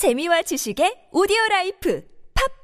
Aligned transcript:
재미와 0.00 0.40
지식의 0.40 1.12
오디오 1.12 1.36
라이프 1.50 2.02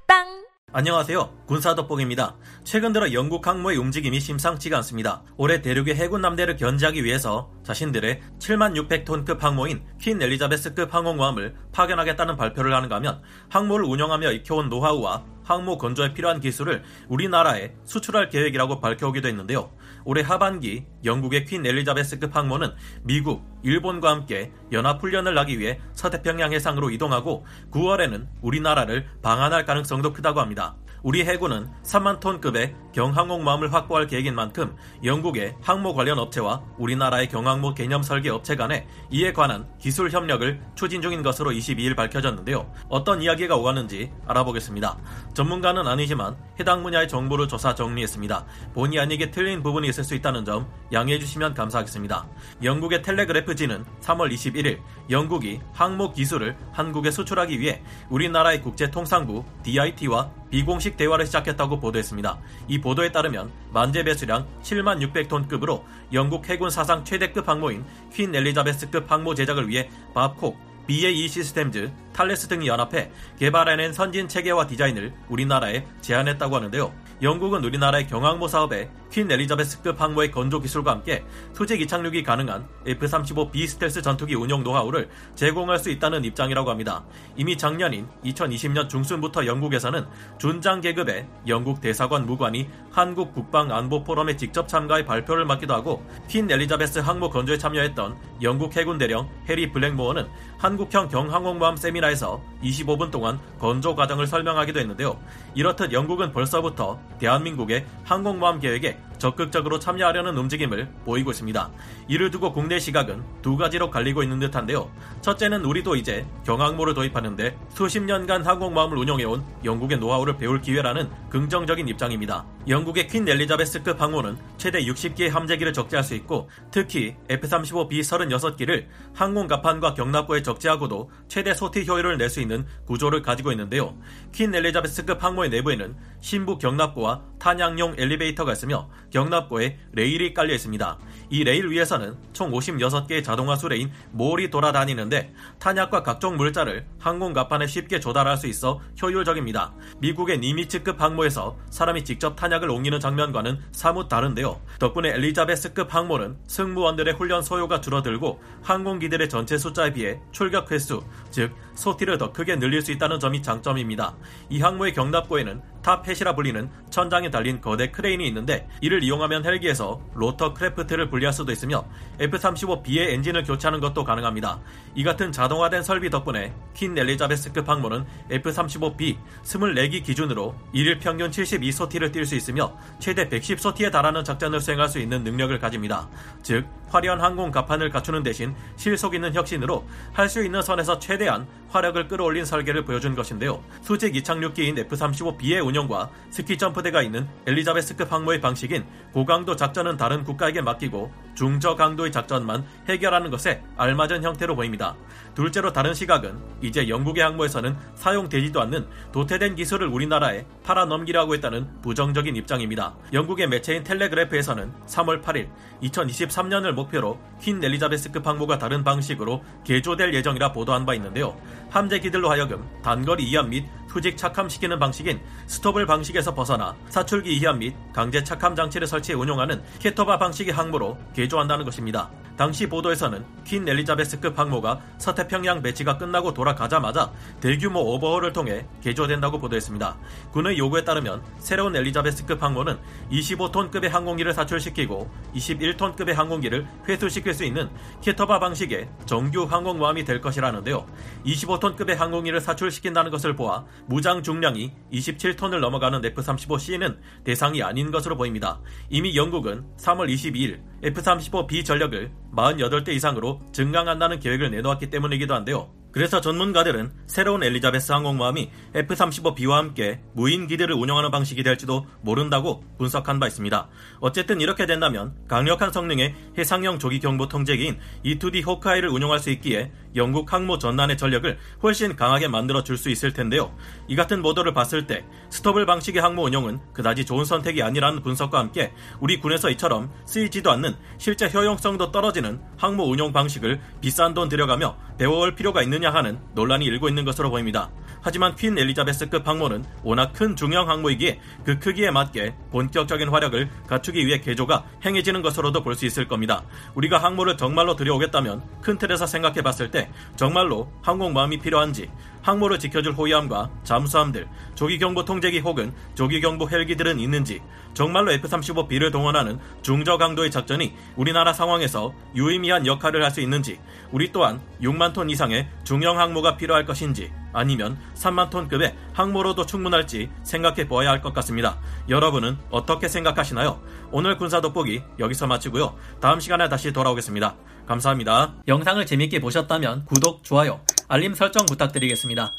팟빵 0.08 0.46
안녕하세요. 0.72 1.44
군사덕봉입니다. 1.44 2.34
최근 2.64 2.94
들어 2.94 3.12
영국 3.12 3.46
항모의 3.46 3.76
움직임이 3.76 4.20
심상치가 4.20 4.78
않습니다. 4.78 5.22
올해 5.36 5.60
대륙의 5.60 5.96
해군 5.96 6.22
함대를 6.22 6.56
견제하기 6.56 7.04
위해서 7.04 7.52
자신들의 7.62 8.22
7만 8.38 8.74
600톤급 8.88 9.40
항모인 9.40 9.84
퀸 10.00 10.22
엘리자베스급 10.22 10.94
항공모함을 10.94 11.54
파견하겠다는 11.72 12.38
발표를 12.38 12.74
하는가 12.74 12.96
하면 12.96 13.20
항모를 13.50 13.84
운영하며 13.84 14.32
익혀온 14.32 14.70
노하우와 14.70 15.26
항모 15.46 15.78
건조에 15.78 16.12
필요한 16.12 16.40
기술을 16.40 16.82
우리나라에 17.08 17.72
수출할 17.84 18.28
계획이라고 18.28 18.80
밝혀오기도 18.80 19.28
했는데요. 19.28 19.70
올해 20.04 20.22
하반기 20.22 20.84
영국의 21.04 21.44
퀸 21.44 21.64
엘리자베스급 21.64 22.34
항모는 22.34 22.74
미국, 23.02 23.44
일본과 23.62 24.10
함께 24.10 24.52
연합훈련을 24.72 25.38
하기 25.38 25.58
위해 25.58 25.80
서태평양 25.94 26.52
해상으로 26.52 26.90
이동하고 26.90 27.46
9월에는 27.70 28.26
우리나라를 28.42 29.06
방한할 29.22 29.64
가능성도 29.64 30.12
크다고 30.12 30.40
합니다. 30.40 30.76
우리 31.06 31.24
해군은 31.24 31.70
3만 31.84 32.18
톤급의 32.18 32.74
경항공모함을 32.90 33.72
확보할 33.72 34.08
계획인 34.08 34.34
만큼 34.34 34.74
영국의 35.04 35.54
항모 35.62 35.94
관련 35.94 36.18
업체와 36.18 36.64
우리나라의 36.78 37.28
경항모 37.28 37.74
개념 37.74 38.02
설계 38.02 38.28
업체 38.28 38.56
간에 38.56 38.88
이에 39.10 39.32
관한 39.32 39.68
기술 39.78 40.10
협력을 40.10 40.60
추진 40.74 41.00
중인 41.00 41.22
것으로 41.22 41.52
22일 41.52 41.94
밝혀졌는데요. 41.94 42.68
어떤 42.88 43.22
이야기가 43.22 43.54
오가는지 43.54 44.10
알아보겠습니다. 44.26 44.98
전문가는 45.32 45.86
아니지만 45.86 46.36
해당 46.58 46.82
분야의 46.82 47.06
정보를 47.06 47.46
조사 47.46 47.72
정리했습니다. 47.72 48.44
본의 48.74 48.98
아니게 48.98 49.30
틀린 49.30 49.62
부분이 49.62 49.86
있을 49.86 50.02
수 50.02 50.16
있다는 50.16 50.44
점 50.44 50.66
양해해 50.92 51.20
주시면 51.20 51.54
감사하겠습니다. 51.54 52.26
영국의 52.64 53.02
텔레그래프지는 53.02 53.84
3월 54.00 54.32
21일 54.32 54.80
영국이 55.08 55.60
항모 55.72 56.14
기술을 56.14 56.56
한국에 56.72 57.12
수출하기 57.12 57.60
위해 57.60 57.80
우리나라의 58.08 58.60
국제통상부 58.60 59.44
DIT와 59.62 60.32
비공식 60.50 60.95
대화를 60.96 61.26
시작했다고 61.26 61.80
보도했습니다. 61.80 62.38
이 62.68 62.80
보도에 62.80 63.12
따르면 63.12 63.50
만재 63.72 64.04
배수량 64.04 64.46
7만 64.62 65.00
600톤급으로 65.12 65.82
영국 66.12 66.48
해군 66.48 66.70
사상 66.70 67.04
최대급 67.04 67.48
항모인 67.48 67.84
퀸 68.12 68.34
엘리자베스급 68.34 69.10
항모 69.10 69.34
제작을 69.34 69.68
위해 69.68 69.88
babcock, 70.14 70.56
BAE 70.86 71.28
시스템즈, 71.28 71.90
탈레스 72.16 72.48
등이 72.48 72.66
연합해 72.66 73.10
개발해낸 73.38 73.92
선진 73.92 74.26
체계와 74.26 74.66
디자인을 74.66 75.12
우리나라에 75.28 75.84
제안했다고 76.00 76.56
하는데요. 76.56 76.90
영국은 77.20 77.62
우리나라의 77.62 78.06
경항모 78.06 78.48
사업에 78.48 78.90
퀸 79.10 79.30
엘리자베스급 79.30 80.00
항모의 80.00 80.30
건조 80.30 80.60
기술과 80.60 80.90
함께 80.90 81.24
수직 81.54 81.80
이착륙이 81.80 82.22
가능한 82.22 82.66
F-35B 82.86 83.66
스텔스 83.66 84.02
전투기 84.02 84.34
운용 84.34 84.62
노하우를 84.62 85.08
제공할 85.34 85.78
수 85.78 85.90
있다는 85.90 86.24
입장이라고 86.24 86.68
합니다. 86.68 87.04
이미 87.36 87.56
작년인 87.56 88.06
2020년 88.24 88.88
중순부터 88.88 89.46
영국에서는 89.46 90.06
준장 90.38 90.80
계급의 90.80 91.26
영국 91.46 91.80
대사관 91.80 92.26
무관이 92.26 92.68
한국 92.90 93.34
국방 93.34 93.72
안보 93.72 94.04
포럼에 94.04 94.36
직접 94.36 94.68
참가해 94.68 95.04
발표를 95.04 95.44
맡기도 95.44 95.74
하고 95.74 96.04
퀸 96.28 96.50
엘리자베스 96.50 96.98
항모 96.98 97.30
건조에 97.30 97.58
참여했던 97.58 98.16
영국 98.42 98.76
해군 98.76 98.98
대령 98.98 99.28
해리 99.48 99.72
블랙모어는 99.72 100.28
한국형 100.58 101.08
경항공모함 101.08 101.76
세미나 101.76 102.05
에서 102.10 102.42
25분 102.62 103.10
동안 103.10 103.38
건조 103.58 103.94
과정을 103.94 104.26
설명하기도 104.26 104.78
했는데요. 104.80 105.18
이렇듯 105.54 105.92
영국은 105.92 106.32
벌써부터 106.32 106.98
대한민국의 107.18 107.84
항공모함 108.04 108.60
계획에 108.60 108.98
적극적으로 109.18 109.78
참여하려는 109.78 110.36
움직임을 110.36 110.88
보이고 111.04 111.30
있습니다. 111.30 111.70
이를 112.08 112.30
두고 112.30 112.52
국내 112.52 112.78
시각은 112.78 113.22
두 113.42 113.56
가지로 113.56 113.90
갈리고 113.90 114.22
있는 114.22 114.38
듯한데요. 114.38 114.90
첫째는 115.22 115.64
우리도 115.64 115.96
이제 115.96 116.26
경항모를 116.44 116.94
도입하는데 116.94 117.56
수십 117.70 118.00
년간 118.02 118.46
항공모함을 118.46 118.98
운영해온 118.98 119.44
영국의 119.64 119.98
노하우를 119.98 120.36
배울 120.36 120.60
기회라는 120.60 121.10
긍정적인 121.30 121.88
입장입니다. 121.88 122.44
영국의 122.68 123.08
퀸 123.08 123.28
엘리자베스급 123.28 124.00
항모는 124.00 124.36
최대 124.56 124.80
60기의 124.80 125.30
함재기를 125.30 125.72
적재할 125.72 126.04
수 126.04 126.14
있고 126.14 126.48
특히 126.70 127.14
F-35B 127.28 128.00
36기를 128.00 128.86
항공 129.14 129.46
갑판과 129.46 129.94
경납고에 129.94 130.42
적재하고도 130.42 131.10
최대 131.28 131.54
소티 131.54 131.86
효율을 131.88 132.18
낼 132.18 132.26
수 132.26 132.40
있는 132.40 132.66
구조를 132.86 133.22
가지고 133.22 133.52
있는데요. 133.52 133.96
퀸 134.32 134.52
엘리자베스급 134.52 135.22
항모의 135.22 135.48
내부에는 135.50 135.94
신부 136.20 136.58
격납고와 136.58 137.22
탄약용 137.38 137.94
엘리베이터가 137.98 138.52
있으며 138.52 138.88
격납고에 139.16 139.78
레일이 139.92 140.34
깔려 140.34 140.52
있습니다. 140.52 140.98
이 141.30 141.42
레일 141.42 141.70
위에서는 141.70 142.16
총 142.34 142.52
56개의 142.52 143.24
자동화 143.24 143.56
수레인 143.56 143.90
mole이 144.12 144.50
돌아다니는데 144.50 145.32
탄약과 145.58 146.02
각종 146.02 146.36
물자를 146.36 146.86
항공 146.98 147.32
갑판에 147.32 147.66
쉽게 147.66 147.98
조달할 147.98 148.36
수 148.36 148.46
있어 148.46 148.80
효율적입니다. 149.02 149.72
미국의 150.00 150.38
니미츠급 150.38 151.00
항모에서 151.00 151.56
사람이 151.70 152.04
직접 152.04 152.36
탄약을 152.36 152.68
옮기는 152.68 153.00
장면과는 153.00 153.58
사뭇 153.72 154.08
다른데요. 154.08 154.60
덕분에 154.78 155.14
엘리자베스급 155.14 155.94
항모는 155.94 156.36
승무원들의 156.46 157.14
훈련 157.14 157.42
소요가 157.42 157.80
줄어들고 157.80 158.42
항공기들의 158.62 159.30
전체 159.30 159.56
숫자에 159.56 159.94
비해 159.94 160.20
출격 160.30 160.70
횟수, 160.70 161.02
즉 161.30 161.54
sortie를 161.74 162.18
더 162.18 162.32
크게 162.32 162.56
늘릴 162.56 162.82
수 162.82 162.92
있다는 162.92 163.18
점이 163.18 163.40
장점입니다. 163.40 164.14
이 164.50 164.60
항모의 164.60 164.92
격납고에는 164.92 165.62
top 165.86 166.02
hat이라 166.02 166.34
불리는 166.34 166.68
천장에 166.90 167.30
달린 167.30 167.60
거대 167.60 167.92
크레인이 167.92 168.26
있는데 168.26 168.68
이를 168.80 169.04
이용하면 169.04 169.44
헬기에서 169.44 170.00
rotorcraft를 170.14 171.08
분리할 171.08 171.32
수도 171.32 171.52
있으며 171.52 171.84
F-35B의 172.18 173.10
엔진을 173.10 173.44
교체하는 173.44 173.78
것도 173.78 174.02
가능합니다. 174.02 174.58
이 174.96 175.04
같은 175.04 175.30
자동화된 175.30 175.84
설비 175.84 176.10
덕분에 176.10 176.52
퀸 176.74 176.98
엘리자베스급 176.98 177.68
항모는 177.68 178.04
F-35B 178.30 179.16
24기 179.44 180.02
기준으로 180.02 180.56
1일 180.74 180.98
평균 180.98 181.30
72 181.30 181.44
sortie를 181.44 182.12
뛸 182.12 182.26
수 182.26 182.34
있으며 182.34 182.76
최대 182.98 183.28
110 183.28 183.47
sortie에 183.47 183.92
달하는 183.92 184.24
작전을 184.24 184.60
수행할 184.60 184.88
수 184.88 184.98
있는 184.98 185.22
능력을 185.22 185.56
가집니다. 185.60 186.08
즉 186.42 186.66
화려한 186.88 187.20
항공 187.20 187.50
갑판을 187.50 187.90
갖추는 187.90 188.22
대신 188.22 188.54
실속 188.76 189.14
있는 189.14 189.34
혁신으로 189.34 189.84
할 190.12 190.26
수 190.26 190.44
있는 190.44 190.60
선에서 190.60 190.98
최대한 190.98 191.46
화력을 191.68 192.08
끌어올린 192.08 192.44
설계를 192.44 192.84
보여준 192.84 193.14
것인데요. 193.14 193.62
수직 193.82 194.16
이착륙기인 194.16 194.78
F-35B의 194.78 195.64
운영과 195.64 196.10
스키 196.30 196.58
점프대가 196.58 197.02
있는 197.02 197.28
엘리자베스급 197.46 198.12
항모의 198.12 198.40
방식인 198.40 198.84
고강도 199.12 199.56
작전은 199.56 199.96
다른 199.96 200.24
국가에게 200.24 200.62
맡기고 200.62 201.12
중저강도의 201.34 202.12
작전만 202.12 202.64
해결하는 202.88 203.30
것에 203.30 203.62
알맞은 203.76 204.24
형태로 204.24 204.56
보입니다. 204.56 204.96
둘째로 205.36 205.70
다른 205.70 205.92
시각은 205.92 206.34
이제 206.62 206.88
영국의 206.88 207.22
항모에서는 207.22 207.76
사용되지도 207.94 208.60
않는 208.62 208.88
도태된 209.12 209.54
기술을 209.54 209.86
우리나라에 209.86 210.46
팔아넘기라고 210.64 211.34
했다는 211.34 211.82
부정적인 211.82 212.34
입장입니다. 212.36 212.96
영국의 213.12 213.46
매체인 213.46 213.84
텔레그래프에서는 213.84 214.72
3월 214.86 215.22
8일 215.22 215.48
2023년을 215.82 216.72
목표로 216.72 217.20
퀸 217.40 217.62
엘리자베스급 217.62 218.26
항모가 218.26 218.58
다른 218.58 218.82
방식으로 218.82 219.44
개조될 219.64 220.14
예정이라 220.14 220.52
보도한 220.52 220.86
바 220.86 220.94
있는데요. 220.94 221.38
함재기들로 221.68 222.30
하여금 222.30 222.66
단거리 222.82 223.24
이함 223.24 223.50
및 223.50 223.66
수직 223.96 224.18
착함시키는 224.18 224.78
방식인 224.78 225.18
STOVL 225.46 225.86
방식에서 225.86 226.34
벗어나 226.34 226.76
사출기 226.90 227.34
이함 227.36 227.60
및 227.60 227.74
강제 227.94 228.22
착함 228.22 228.54
장치를 228.54 228.86
설치해 228.86 229.16
운용하는 229.16 229.62
CATOBAR 229.78 230.18
방식의 230.18 230.52
항모로 230.52 230.98
개조한다는 231.14 231.64
것입니다. 231.64 232.10
당시 232.36 232.68
보도에서는 232.68 233.24
퀸 233.44 233.66
엘리자베스급 233.66 234.38
항모가 234.38 234.80
서태평양 234.98 235.62
배치가 235.62 235.96
끝나고 235.96 236.34
돌아가자마자 236.34 237.10
대규모 237.40 237.80
오버홀을 237.94 238.32
통해 238.32 238.66
개조된다고 238.82 239.38
보도했습니다. 239.38 239.96
군의 240.32 240.58
요구에 240.58 240.84
따르면 240.84 241.22
새로운 241.38 241.74
엘리자베스급 241.74 242.42
항모는 242.42 242.78
25톤급의 243.10 243.88
항공기를 243.88 244.34
사출시키고 244.34 245.10
21톤급의 245.34 246.12
항공기를 246.12 246.66
회수시킬 246.86 247.32
수 247.32 247.44
있는 247.44 247.70
캐터바 248.02 248.38
방식의 248.38 248.88
정규 249.06 249.44
항공모함이 249.44 250.04
될 250.04 250.20
것이라는데요. 250.20 250.86
25톤급의 251.24 251.96
항공기를 251.96 252.40
사출시킨다는 252.40 253.10
것을 253.10 253.34
보아 253.34 253.64
무장 253.86 254.22
중량이 254.22 254.72
27톤을 254.92 255.60
넘어가는 255.60 256.04
F-35C는 256.04 256.98
대상이 257.24 257.62
아닌 257.62 257.90
것으로 257.90 258.16
보입니다. 258.16 258.60
이미 258.90 259.16
영국은 259.16 259.64
3월 259.78 260.12
22일 260.12 260.60
F-35B 260.82 261.64
전력을 261.64 262.10
48대 262.34 262.90
이상으로 262.90 263.40
증강한다는 263.52 264.20
계획을 264.20 264.50
내놓았기 264.50 264.90
때문이기도 264.90 265.34
한데요. 265.34 265.70
그래서 265.96 266.20
전문가들은 266.20 266.92
새로운 267.06 267.42
엘리자베스 267.42 267.90
항공모함이 267.90 268.50
F-35B와 268.74 269.52
함께 269.52 270.02
무인 270.12 270.46
기대를 270.46 270.74
운영하는 270.74 271.10
방식이 271.10 271.42
될지도 271.42 271.86
모른다고 272.02 272.62
분석한 272.76 273.18
바 273.18 273.26
있습니다. 273.26 273.66
어쨌든 274.00 274.42
이렇게 274.42 274.66
된다면 274.66 275.14
강력한 275.26 275.72
성능의 275.72 276.14
해상형 276.36 276.80
조기 276.80 277.00
경보 277.00 277.28
통제기인 277.28 277.78
E2D 278.04 278.46
호크아이를 278.46 278.90
운용할 278.90 279.20
수 279.20 279.30
있기에 279.30 279.72
영국 279.94 280.30
항모 280.30 280.58
전란의 280.58 280.98
전력을 280.98 281.38
훨씬 281.62 281.96
강하게 281.96 282.28
만들어 282.28 282.62
줄 282.62 282.76
수 282.76 282.90
있을 282.90 283.14
텐데요. 283.14 283.56
이 283.88 283.96
같은 283.96 284.20
보도를 284.20 284.52
봤을 284.52 284.86
때 284.86 285.02
스톱을 285.30 285.64
방식의 285.64 286.02
항모 286.02 286.24
운용은 286.24 286.60
그다지 286.74 287.06
좋은 287.06 287.24
선택이 287.24 287.62
아니라는 287.62 288.02
분석과 288.02 288.38
함께 288.38 288.74
우리 289.00 289.18
군에서 289.18 289.48
이처럼 289.48 289.90
쓰이지도 290.04 290.50
않는 290.50 290.76
실제 290.98 291.26
효용성도 291.32 291.90
떨어지는 291.90 292.38
항모 292.58 292.82
운용 292.84 293.14
방식을 293.14 293.58
비싼 293.80 294.12
돈 294.12 294.28
들여가며 294.28 294.76
배워올 294.98 295.34
필요가 295.34 295.62
있느냐 295.62 295.85
되겠느냐 295.86 295.90
하는 295.90 296.18
논란이 296.34 296.64
일고 296.64 296.88
있는 296.88 297.04
것으로 297.04 297.30
보입니다. 297.30 297.70
하지만 298.02 298.34
퀸 298.36 298.58
엘리자베스급 298.58 299.26
항모는 299.26 299.64
워낙 299.82 300.12
큰 300.12 300.36
중형 300.36 300.68
항모이기에 300.68 301.20
그 301.44 301.58
크기에 301.58 301.90
맞게 301.90 302.34
본격적인 302.52 303.08
화력을 303.08 303.48
갖추기 303.66 304.06
위해 304.06 304.20
개조가 304.20 304.64
행해지는 304.84 305.22
것으로도 305.22 305.62
볼 305.62 305.76
수 305.76 305.84
있을 305.84 306.08
겁니다. 306.08 306.42
우리가 306.74 306.96
항모를 306.98 307.36
정말로 307.36 307.76
들여오겠다면 307.76 308.42
큰 308.62 308.78
틀에서 308.78 309.06
생각해 309.06 309.42
봤을 309.42 309.70
때 309.70 309.90
정말로 310.16 310.72
항공모함이 310.82 311.38
필요한지 311.38 311.90
항모를 312.26 312.58
지켜줄 312.58 312.94
호위함과 312.94 313.50
잠수함들, 313.62 314.26
조기경보 314.56 315.04
통제기 315.04 315.38
혹은 315.38 315.72
조기경보 315.94 316.50
헬기들은 316.50 316.98
있는지 316.98 317.40
정말로 317.72 318.10
F-35B를 318.10 318.90
동원하는 318.90 319.38
중저 319.62 319.96
강도의 319.96 320.32
작전이 320.32 320.74
우리나라 320.96 321.32
상황에서 321.32 321.94
유의미한 322.16 322.66
역할을 322.66 323.04
할 323.04 323.06
수 323.16 323.20
있는지 323.20 323.60
우리 323.92 324.10
또한 324.10 324.40
6만 324.60 324.92
톤 324.92 325.08
이상의 325.08 325.48
중형 325.62 326.00
항모가 326.00 326.36
필요할 326.36 326.66
것인지 326.66 327.12
아니면 327.32 327.78
3만 327.94 328.28
톤급의 328.28 328.74
항모로도 328.92 329.46
충분할지 329.46 330.10
생각해 330.24 330.66
보아야 330.66 330.90
할 330.90 331.00
것 331.00 331.14
같습니다. 331.14 331.58
여러분은 331.88 332.36
어떻게 332.50 332.88
생각하시나요? 332.88 333.60
오늘 333.92 334.16
군사 334.16 334.40
돋보기 334.40 334.82
여기서 334.98 335.28
마치고요. 335.28 335.76
다음 336.00 336.18
시간에 336.18 336.48
다시 336.48 336.72
돌아오겠습니다. 336.72 337.36
감사합니다. 337.68 338.34
영상을 338.48 338.84
재밌게 338.84 339.20
보셨다면 339.20 339.84
구독, 339.86 340.24
좋아요, 340.24 340.60
알림 340.88 341.14
설정 341.14 341.46
부탁드리겠습니다. 341.46 342.32